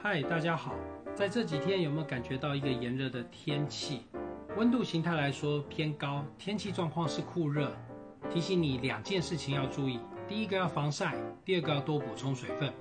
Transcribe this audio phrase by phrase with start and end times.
[0.00, 0.76] 嗨，大家好。
[1.12, 4.02] 在这几天有没有感觉到一个炎热的天气？
[4.56, 7.76] 温度形态来说偏高，天气状况是酷热。
[8.30, 9.98] 提醒你两件事情要注意：
[10.28, 12.72] 第一个要防晒，第二个要多补充水分。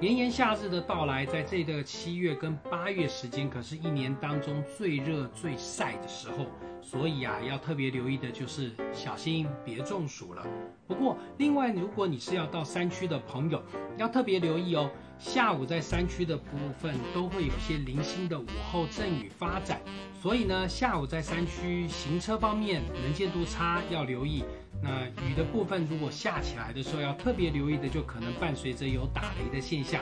[0.00, 6.46] 炎炎夏日的到来，在这个七月跟八月时间，可是一年当中最热最晒的时候。
[6.82, 10.46] 所以啊，要特别留意的就是小心别中暑了。
[10.86, 13.62] 不过，另外如果你是要到山区的朋友，
[13.96, 14.90] 要特别留意哦。
[15.24, 16.44] 下午在山区的部
[16.78, 19.80] 分都会有些零星的午后阵雨发展，
[20.22, 24.44] 所以呢，下午在山区行车方面能见度差，要留意。
[24.82, 30.00] 那雨的部分如果下起来的时候，要特别留意的就可能伴随着有打雷的现象。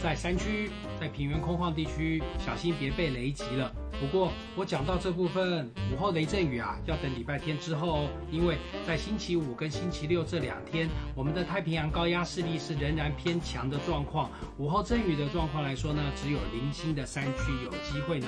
[0.00, 0.70] 在山区，
[1.00, 3.72] 在平原空旷地区，小心别被雷击了。
[4.00, 14.28] 不过我讲到这部分午后雷阵雨啊，要等礼拜天之后哦，因为在星期五跟星期六这两天，我们的太平洋高压势力是仍然偏强的状况。
[14.58, 18.26] 午后阵雨的状况来说呢，只有零星的山区有机会呢。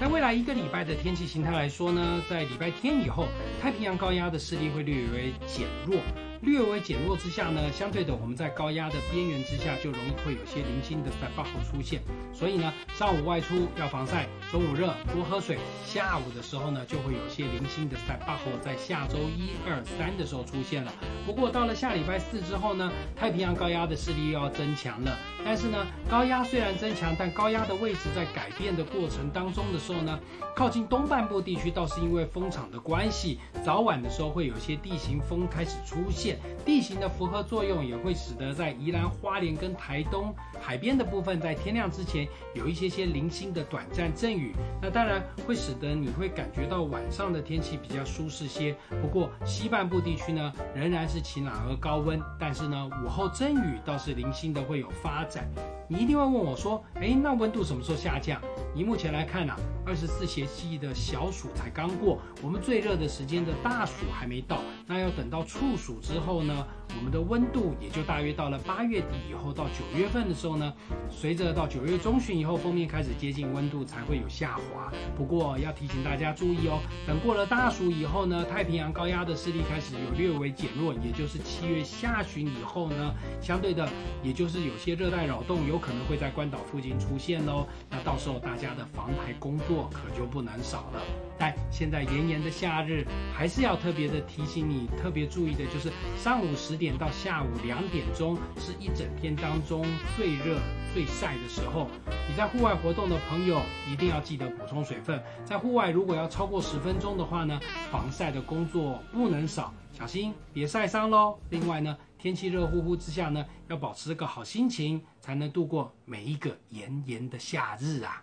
[0.00, 3.26] 在未来一个礼拜的天气形态来说呢，在礼拜天以后，
[3.60, 6.00] 太平洋高压的势力会略微减弱。
[6.40, 12.00] 略微减弱之下呢，相对的我们在高压的边缘之下，就容易会有些零星的在 buff 出现。
[12.32, 20.92] 所以呢，上午外出要防晒，中午热多喝水，下午的时候呢，就会有些零星的在 buff 在下周一二三的时候出现了。
[21.26, 25.18] 不过到了下礼拜四之后呢，太平洋高压的势力又要增强了。
[25.44, 30.18] 但是呢，高压虽然增强，但高压的位置在改变的过程当中的时候呢，
[30.54, 36.27] 靠近东半部地区倒是因为风场的关系，早晚的时候会有些地形风开始出现。
[36.64, 44.52] 地形的符合作用也会使得在宜兰花莲跟台东海边的部分，在天亮之前有一些些零星的短暂阵雨。
[44.82, 48.74] 那当然会使得你会感觉到晚上的天气比较舒适些。
[49.00, 52.20] 不过西半部地区呢，仍然是晴朗而高温。
[52.38, 55.48] 但是呢，午后阵雨倒是零星的会有发展。
[55.88, 58.40] 你一定会问我说，哎，那温度什么时候下降？
[58.74, 59.54] 以目前来看呢，
[59.86, 64.58] 二十四节气的小暑才刚过，我们最热的时间的大暑还没到，
[64.90, 66.66] 那要等到处暑之后呢？
[66.96, 70.72] 我们的温度也就大约到了八月底以后到九月份的时候呢，
[71.10, 74.92] 随着到九月中旬以后，封面开始接近温度才会有下滑。
[75.16, 83.88] 不过要提醒大家注意哦，等过了大暑以后呢，太平洋高压的势力开始有略微减弱，也就是七月下旬以后呢，相对的，
[84.22, 87.66] 也就是有些热带扰动有可能会在关岛附近出现喽。
[87.90, 91.02] 那到时候大家的防台工作可就不能少了。
[91.38, 99.84] 但现在炎炎的夏日，还是要特别的提醒你，特别注意的就是上午时点到下午两点钟是一整天当中
[100.16, 100.58] 最热
[100.94, 101.88] 最晒的时候。
[102.28, 105.20] 你在户外活动的朋友一定要记得补充水分。
[105.44, 111.36] 在户外如果要超过十分钟的话呢，防晒的工作不能少，小心别晒伤喽。
[111.50, 118.22] 另外呢，天气热乎乎之下呢，要保持个好心情，才能度过每一个炎炎的夏日啊。